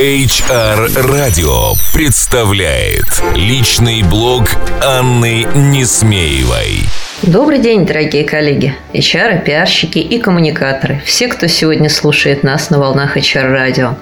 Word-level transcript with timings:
HR 0.00 1.08
Радио 1.12 1.74
представляет 1.92 3.22
личный 3.34 4.02
блог 4.02 4.48
Анны 4.82 5.46
Несмеевой. 5.54 6.86
Добрый 7.22 7.58
день, 7.58 7.84
дорогие 7.84 8.24
коллеги, 8.24 8.74
HR, 8.94 9.44
пиарщики 9.44 9.98
и 9.98 10.18
коммуникаторы, 10.18 11.02
все, 11.04 11.28
кто 11.28 11.48
сегодня 11.48 11.90
слушает 11.90 12.42
нас 12.42 12.70
на 12.70 12.78
волнах 12.78 13.18
HR 13.18 13.50
радио. 13.50 13.94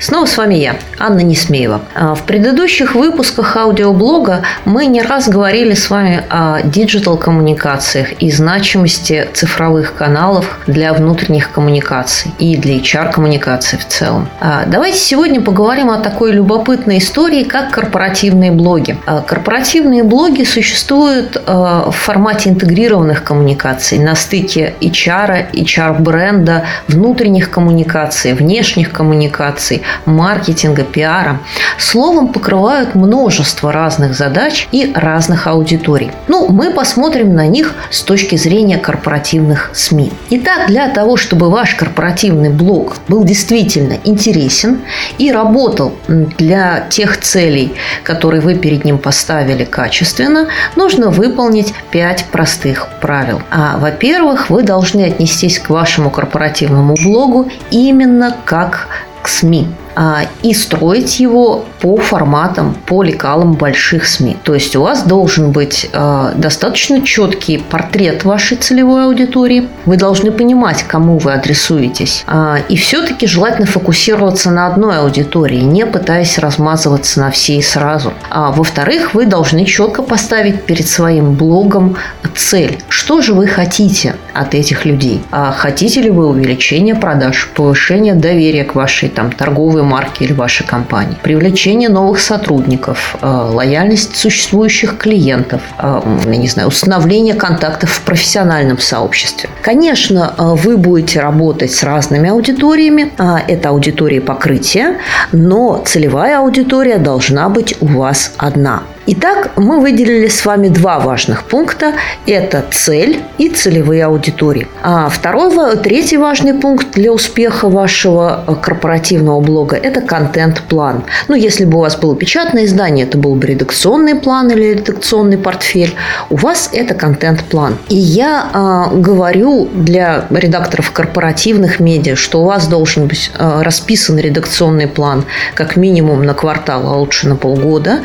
Снова 0.00 0.24
с 0.24 0.38
вами 0.38 0.54
я, 0.54 0.76
Анна 0.98 1.20
Несмеева. 1.20 1.82
А, 1.94 2.14
в 2.14 2.22
предыдущих 2.22 2.94
выпусках 2.94 3.58
аудиоблога 3.58 4.42
мы 4.64 4.86
не 4.86 5.02
раз 5.02 5.28
говорили 5.28 5.74
с 5.74 5.90
вами 5.90 6.24
о 6.30 6.62
диджитал-коммуникациях 6.62 8.14
и 8.20 8.30
значимости 8.30 9.28
цифровых 9.34 9.94
каналов 9.94 10.58
для 10.66 10.94
внутренних 10.94 11.52
коммуникаций 11.52 12.30
и 12.38 12.56
для 12.56 12.78
HR-коммуникаций 12.78 13.78
в 13.78 13.86
целом. 13.86 14.30
А, 14.40 14.64
давайте 14.66 14.98
сегодня 14.98 15.42
поговорим 15.42 15.90
о 15.90 15.98
такой 15.98 16.32
любопытной 16.32 16.98
истории, 16.98 17.44
как 17.44 17.70
корпоративные 17.70 18.50
блоги. 18.50 18.96
А, 19.04 19.20
корпоративные 19.20 20.04
блоги 20.04 20.44
существуют 20.44 21.36
в 21.46 21.92
формате 21.92 22.50
интегрированных 22.62 23.24
коммуникаций, 23.24 23.98
на 23.98 24.14
стыке 24.14 24.74
HR, 24.80 25.52
HR-бренда, 25.52 26.64
внутренних 26.88 27.50
коммуникаций, 27.50 28.34
внешних 28.34 28.92
коммуникаций, 28.92 29.82
маркетинга, 30.04 30.84
пиара. 30.84 31.40
Словом, 31.78 32.28
покрывают 32.28 32.94
множество 32.94 33.72
разных 33.72 34.14
задач 34.14 34.68
и 34.72 34.92
разных 34.94 35.46
аудиторий. 35.46 36.10
Ну, 36.28 36.48
мы 36.48 36.72
посмотрим 36.72 37.34
на 37.34 37.46
них 37.46 37.74
с 37.90 38.02
точки 38.02 38.36
зрения 38.36 38.78
корпоративных 38.78 39.70
СМИ. 39.74 40.12
Итак, 40.30 40.68
для 40.68 40.88
того, 40.88 41.16
чтобы 41.16 41.50
ваш 41.50 41.74
корпоративный 41.74 42.50
блог 42.50 42.96
был 43.08 43.24
действительно 43.24 43.98
интересен 44.04 44.82
и 45.18 45.32
работал 45.32 45.94
для 46.08 46.86
тех 46.88 47.18
целей, 47.20 47.74
которые 48.04 48.40
вы 48.40 48.54
перед 48.54 48.84
ним 48.84 48.98
поставили 48.98 49.64
качественно, 49.64 50.48
нужно 50.76 51.10
выполнить 51.10 51.74
5 51.90 52.26
простых 52.30 52.51
простых 52.52 52.88
правил. 53.00 53.40
А, 53.50 53.78
во-первых, 53.78 54.50
вы 54.50 54.62
должны 54.62 55.06
отнестись 55.06 55.58
к 55.58 55.70
вашему 55.70 56.10
корпоративному 56.10 56.94
блогу 57.02 57.50
именно 57.70 58.36
как 58.44 58.88
к 59.22 59.28
СМИ. 59.28 59.68
А, 59.94 60.22
и 60.42 60.54
строить 60.54 61.20
его 61.20 61.64
по 61.80 61.96
форматам, 61.96 62.74
по 62.86 63.02
лекалам 63.02 63.54
больших 63.54 64.06
СМИ. 64.06 64.36
То 64.42 64.54
есть 64.54 64.74
у 64.76 64.82
вас 64.82 65.02
должен 65.02 65.50
быть 65.52 65.90
а, 65.92 66.32
достаточно 66.34 67.02
четкий 67.02 67.58
портрет 67.58 68.24
вашей 68.24 68.56
целевой 68.56 69.04
аудитории. 69.04 69.68
Вы 69.84 69.96
должны 69.96 70.30
понимать, 70.30 70.84
кому 70.84 71.18
вы 71.18 71.32
адресуетесь. 71.32 72.24
А, 72.26 72.58
и 72.68 72.76
все-таки 72.76 73.26
желательно 73.26 73.66
фокусироваться 73.66 74.50
на 74.50 74.66
одной 74.66 74.98
аудитории, 74.98 75.60
не 75.60 75.84
пытаясь 75.84 76.38
размазываться 76.38 77.20
на 77.20 77.30
все 77.30 77.56
и 77.56 77.62
сразу. 77.62 78.12
А 78.30 78.50
во-вторых, 78.50 79.14
вы 79.14 79.26
должны 79.26 79.66
четко 79.66 80.02
поставить 80.02 80.62
перед 80.62 80.88
своим 80.88 81.34
блогом 81.34 81.96
цель. 82.34 82.78
Что 82.88 83.20
же 83.20 83.34
вы 83.34 83.46
хотите 83.46 84.14
от 84.32 84.54
этих 84.54 84.86
людей? 84.86 85.22
Хотите 85.30 86.00
ли 86.00 86.10
вы 86.10 86.26
увеличения 86.26 86.94
продаж, 86.94 87.50
повышения 87.54 88.14
доверия 88.14 88.64
к 88.64 88.74
вашей 88.74 89.08
там, 89.08 89.30
торговой 89.30 89.81
торговой 89.82 89.88
марки 89.90 90.24
или 90.24 90.32
вашей 90.32 90.66
компании. 90.66 91.16
Привлечение 91.22 91.88
новых 91.88 92.20
сотрудников, 92.20 93.16
э, 93.20 93.26
лояльность 93.26 94.16
существующих 94.16 94.96
клиентов, 94.98 95.60
э, 95.78 96.00
я 96.26 96.36
не 96.36 96.48
знаю, 96.48 96.68
установление 96.68 97.34
контактов 97.34 97.90
в 97.90 98.00
профессиональном 98.00 98.78
сообществе. 98.78 99.48
Конечно, 99.62 100.34
э, 100.38 100.42
вы 100.42 100.76
будете 100.76 101.20
работать 101.20 101.72
с 101.72 101.82
разными 101.82 102.30
аудиториями. 102.30 103.12
Это 103.48 103.68
аудитории 103.68 104.20
покрытия, 104.20 104.96
но 105.32 105.82
целевая 105.84 106.38
аудитория 106.38 106.98
должна 106.98 107.48
быть 107.48 107.74
у 107.80 107.86
вас 107.86 108.32
одна. 108.38 108.82
Итак, 109.04 109.50
мы 109.56 109.80
выделили 109.80 110.28
с 110.28 110.46
вами 110.46 110.68
два 110.68 111.00
важных 111.00 111.42
пункта. 111.42 111.94
Это 112.24 112.64
цель 112.70 113.20
и 113.36 113.48
целевые 113.48 114.04
аудитории. 114.04 114.68
А 114.80 115.08
второй, 115.08 115.76
третий 115.78 116.16
важный 116.16 116.54
пункт 116.54 116.92
для 116.92 117.10
успеха 117.10 117.68
вашего 117.68 118.44
э, 118.46 118.54
корпоративного 118.54 119.40
блога– 119.40 119.74
это 119.82 120.02
контент-план. 120.02 121.02
Ну, 121.26 121.34
если 121.34 121.64
бы 121.64 121.78
у 121.78 121.80
вас 121.80 121.96
было 121.96 122.14
печатное 122.14 122.64
издание, 122.64 123.04
это 123.04 123.18
был 123.18 123.34
бы 123.34 123.44
редакционный 123.48 124.14
план 124.14 124.52
или 124.52 124.74
редакционный 124.74 125.36
портфель. 125.36 125.96
У 126.30 126.36
вас 126.36 126.70
это 126.72 126.94
контент-план. 126.94 127.78
И 127.88 127.96
я 127.96 128.50
э, 128.92 128.96
говорю 128.96 129.68
для 129.74 130.26
редакторов 130.30 130.92
корпоративных 130.92 131.80
медиа, 131.80 132.14
что 132.14 132.42
у 132.42 132.44
вас 132.44 132.68
должен 132.68 133.08
быть 133.08 133.32
э, 133.36 133.62
расписан 133.62 134.16
редакционный 134.18 134.86
план 134.86 135.24
как 135.54 135.74
минимум 135.74 136.22
на 136.22 136.34
квартал, 136.34 136.86
а 136.86 136.96
лучше 136.98 137.26
на 137.28 137.34
полгода. 137.34 138.02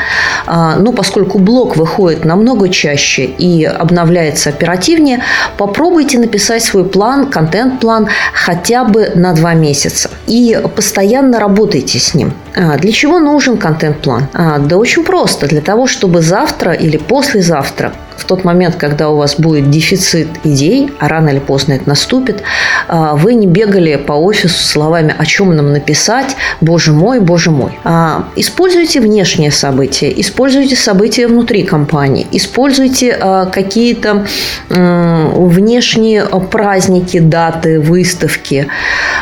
Э, 0.47 0.86
ну, 0.87 0.93
поскольку 0.93 1.37
блог 1.37 1.75
выходит 1.75 2.23
намного 2.23 2.69
чаще 2.69 3.25
и 3.25 3.65
обновляется 3.65 4.51
оперативнее, 4.51 5.21
попробуйте 5.57 6.17
написать 6.17 6.63
свой 6.63 6.85
план, 6.85 7.29
контент-план 7.29 8.07
хотя 8.33 8.85
бы 8.85 9.11
на 9.13 9.33
два 9.33 9.53
месяца. 9.53 10.09
И 10.27 10.57
постоянно 10.77 11.41
работайте 11.41 11.99
с 11.99 12.13
ним. 12.13 12.31
А, 12.55 12.77
для 12.77 12.93
чего 12.93 13.19
нужен 13.19 13.57
контент-план? 13.57 14.27
А, 14.33 14.59
да 14.59 14.77
очень 14.77 15.03
просто. 15.03 15.47
Для 15.47 15.59
того, 15.59 15.87
чтобы 15.87 16.21
завтра 16.21 16.71
или 16.71 16.95
послезавтра 16.95 17.91
в 18.17 18.25
тот 18.25 18.43
момент, 18.43 18.75
когда 18.75 19.09
у 19.09 19.17
вас 19.17 19.35
будет 19.35 19.69
дефицит 19.69 20.27
идей, 20.43 20.91
а 20.99 21.07
рано 21.07 21.29
или 21.29 21.39
поздно 21.39 21.73
это 21.73 21.87
наступит, 21.87 22.43
а, 22.87 23.15
вы 23.15 23.35
не 23.35 23.47
бегали 23.47 23.95
по 23.95 24.13
офису 24.13 24.63
словами 24.63 25.13
«о 25.17 25.25
чем 25.25 25.55
нам 25.55 25.71
написать?», 25.71 26.35
«боже 26.61 26.91
мой, 26.93 27.19
боже 27.19 27.51
мой». 27.51 27.77
А, 27.83 28.25
используйте 28.35 28.99
внешние 28.99 29.51
события, 29.51 30.11
используйте 30.19 30.75
события 30.75 31.27
внутри 31.27 31.63
компании, 31.63 32.27
используйте 32.31 33.17
а, 33.19 33.45
какие-то 33.45 34.25
внешние 34.69 36.25
праздники, 36.25 37.19
даты, 37.19 37.79
выставки. 37.79 38.67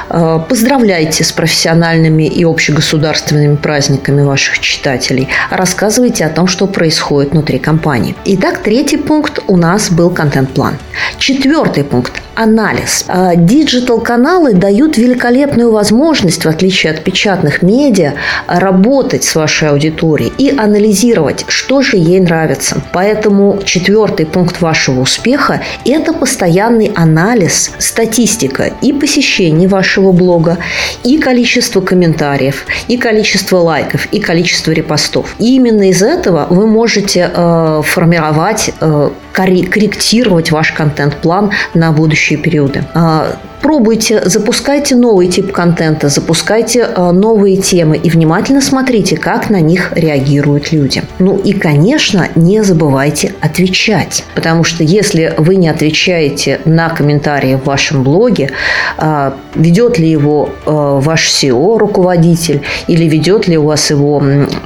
Поздравляйте 0.10 1.24
с 1.24 1.32
профессиональными 1.32 2.24
и 2.24 2.44
общегосударственными 2.44 3.56
праздниками 3.56 4.22
ваших 4.22 4.60
читателей. 4.60 5.28
Рассказывайте 5.50 6.26
о 6.26 6.30
том, 6.30 6.48
что 6.48 6.68
происходит 6.68 7.32
внутри 7.32 7.60
компании. 7.60 8.16
Итак, 8.26 8.60
третий 8.60 8.84
Третий 8.85 9.03
пункт 9.03 9.40
у 9.47 9.57
нас 9.57 9.90
был 9.90 10.12
контент-план. 10.12 10.78
Четвертый 11.18 11.84
пункт 11.84 12.22
анализ. 12.35 13.06
А, 13.07 13.35
digital-каналы 13.36 14.53
дают 14.53 14.97
великолепную 14.97 15.72
возможность, 15.72 16.46
в 16.46 16.50
отличие 16.50 16.91
от 16.91 17.03
печатных 17.03 17.63
медиа, 17.63 18.13
работать 18.47 19.23
с 19.23 19.35
вашей 19.35 19.69
аудиторией 19.69 20.31
и 20.38 20.50
анализировать, 20.56 21.46
что 21.47 21.81
же 21.81 21.97
ей 21.97 22.19
нравится. 22.19 22.81
Поэтому 22.94 23.59
четвертый 23.63 24.25
пункт 24.25 24.62
вашего 24.62 25.02
успеха– 25.02 25.62
это 25.85 26.13
постоянный 26.13 26.91
анализ, 26.94 27.72
статистика 27.79 28.72
и 28.81 28.94
посещений 28.94 29.67
вашего 29.67 30.12
блога, 30.12 30.57
и 31.03 31.17
количество 31.17 31.81
комментариев, 31.81 32.66
и 32.88 32.97
количество 32.97 33.57
лайков, 33.57 34.07
и 34.12 34.19
количество 34.19 34.72
репостов. 34.72 35.35
И 35.40 35.56
именно 35.56 35.90
из 35.90 36.03
этого 36.03 36.47
вы 36.50 36.67
можете 36.67 37.31
э, 37.34 37.81
формировать 37.84 38.72
э, 38.81 39.12
корректировать 39.35 40.51
ваш 40.51 40.72
контент-план 40.72 41.51
на 41.73 41.91
будущие 41.91 42.40
периоды. 42.40 42.85
А, 42.94 43.35
пробуйте, 43.62 44.22
запускайте 44.25 44.96
новый 44.96 45.28
тип 45.28 45.51
контента, 45.51 46.07
запускайте 46.07 46.84
а, 46.84 47.12
новые 47.12 47.57
темы 47.57 47.97
и 47.97 48.09
внимательно 48.09 48.62
смотрите, 48.62 49.18
как 49.18 49.50
на 49.50 49.59
них 49.59 49.91
реагируют 49.96 50.72
люди. 50.72 51.03
Ну 51.19 51.38
и, 51.38 51.53
конечно, 51.53 52.28
не 52.35 52.63
забывайте 52.63 53.34
отвечать, 53.41 54.23
потому 54.35 54.63
что 54.63 54.84
если 54.84 55.34
вы 55.38 55.56
не 55.56 55.67
отвечаете 55.67 56.62
на 56.66 56.90
комментарии 56.90 57.56
в 57.56 57.66
вашем 57.66 58.03
блоге, 58.03 58.52
а, 58.97 59.35
ведет 59.56 60.00
ли 60.00 60.09
его 60.09 60.50
ваш 60.66 61.29
SEO 61.29 61.78
руководитель 61.78 62.62
или 62.88 63.06
ведет 63.06 63.47
ли 63.47 63.58
у 63.58 63.66
вас 63.66 63.90
его 63.90 64.23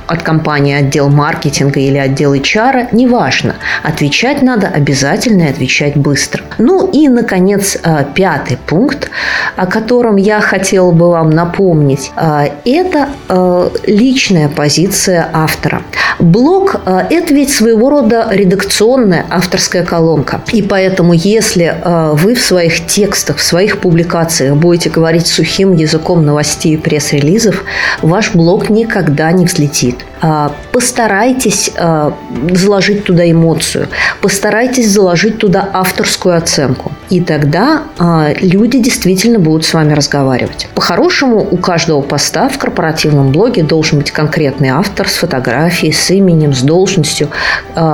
от 0.08 0.24
компании 0.24 0.76
отдел 0.76 1.10
маркетинга 1.10 1.80
или 1.80 1.98
отдел 1.98 2.34
HR, 2.34 2.90
неважно. 2.92 3.56
Отвечать 3.84 4.42
надо 4.42 4.59
обязательно 4.68 5.44
и 5.44 5.50
отвечать 5.50 5.96
быстро. 5.96 6.44
Ну 6.58 6.90
и, 6.92 7.08
наконец, 7.08 7.78
э, 7.82 8.06
пятый 8.14 8.58
пункт, 8.58 9.10
о 9.56 9.66
котором 9.66 10.16
я 10.16 10.42
хотела 10.42 10.92
бы 10.92 11.10
вам 11.10 11.30
напомнить, 11.30 12.12
э, 12.16 12.50
это 12.66 13.10
э, 13.28 13.70
личная 13.88 14.50
позиция 14.50 15.30
автора. 15.34 15.82
Блог– 16.20 16.76
это 16.86 17.34
ведь 17.34 17.50
своего 17.52 17.90
рода 17.90 18.28
редакционная 18.30 19.26
авторская 19.30 19.86
колонка. 19.86 20.42
И 20.52 20.62
поэтому, 20.62 21.14
если 21.14 21.76
вы 22.12 22.36
в 22.36 22.42
своих 22.42 22.86
текстах, 22.88 23.38
в 23.38 23.42
своих 23.42 23.80
публикациях 23.80 24.58
будете 24.58 24.90
говорить 24.90 25.28
сухим 25.28 25.74
языком 25.74 26.26
новостей 26.26 26.74
и 26.74 26.78
пресс-релизов, 26.78 27.64
ваш 28.02 28.34
блог 28.34 28.70
никогда 28.70 29.32
не 29.32 29.46
взлетит. 29.46 30.06
А, 30.22 30.52
постарайтесь 30.72 31.72
а, 31.78 32.14
заложить 32.52 33.06
туда 33.06 33.30
эмоцию, 33.30 33.88
постарайтесь 34.22 34.90
заложить 34.90 35.38
туда 35.38 35.70
авторскую 35.74 36.36
оценку. 36.36 36.92
И 37.10 37.22
тогда 37.22 37.84
а, 37.98 38.34
люди 38.40 38.80
действительно 38.80 39.40
будут 39.40 39.66
с 39.66 39.74
вами 39.74 39.94
разговаривать. 39.94 40.68
По-хорошему, 40.76 41.48
у 41.50 41.58
каждого 41.58 42.02
поста 42.02 42.50
в 42.50 42.58
корпоративном 42.58 43.32
блоге 43.32 43.64
должен 43.64 44.00
быть 44.00 44.12
конкретный 44.12 44.70
автор 44.70 45.08
с 45.08 45.16
фотографией, 45.16 45.94
с 45.94 46.12
именем, 46.12 46.54
с 46.54 46.62
должностью, 46.62 47.30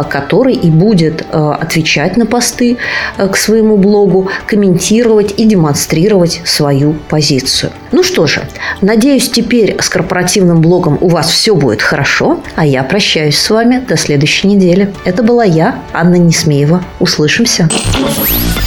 который 0.10 0.54
и 0.54 0.70
будет 0.70 1.26
отвечать 1.32 2.18
на 2.18 2.26
посты 2.26 2.78
к 3.18 3.36
своему 3.38 3.78
блогу, 3.78 4.30
комментировать 4.48 5.34
и 5.38 5.46
демонстрировать 5.46 6.42
свою 6.46 6.94
позицию. 7.08 7.72
Ну 7.92 8.04
что 8.04 8.28
же, 8.28 8.48
надеюсь, 8.82 9.30
теперь 9.30 9.78
с 9.80 9.90
корпоративным 9.90 10.62
блогом 10.62 10.98
у 11.02 11.08
вас 11.08 11.30
все 11.30 11.56
будет 11.56 11.82
хорошо, 12.16 12.42
а 12.56 12.66
я 12.66 12.84
прощаюсь 12.84 13.38
с 13.38 13.50
вами 13.50 13.80
до 13.80 13.98
следующей 13.98 14.48
недели. 14.48 14.94
Это 15.06 15.24
была 15.24 15.44
я, 15.44 15.84
Анна 15.94 16.16
Несмеева. 16.16 16.84
Услышимся. 17.00 17.70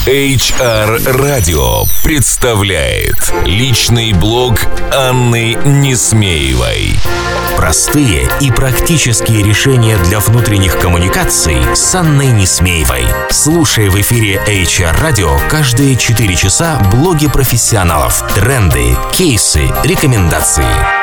HR 0.06 1.16
Radio 1.16 1.86
представляет 2.02 3.16
личный 3.44 4.12
блог 4.12 4.54
Анны 4.94 5.56
Несмеевой. 5.64 6.92
Простые 7.56 8.28
и 8.40 8.50
практические 8.50 9.42
решения 9.42 9.98
для 10.04 10.20
внутренних 10.20 10.78
коммуникаций 10.78 11.56
с 11.74 11.94
Анной 11.94 12.28
Несмеевой. 12.28 13.04
Слушай 13.30 13.88
в 13.88 14.00
эфире 14.00 14.40
HR 14.46 14.94
Radio 15.02 15.38
каждые 15.48 15.96
4 15.96 16.36
часа 16.36 16.80
блоги 16.92 17.26
профессионалов, 17.26 18.22
тренды, 18.34 18.96
кейсы, 19.12 19.62
рекомендации. 19.84 20.97